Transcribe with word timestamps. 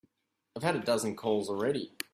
I've 0.55 0.63
had 0.63 0.75
a 0.75 0.79
dozen 0.79 1.15
calls 1.15 1.47
already. 1.47 1.95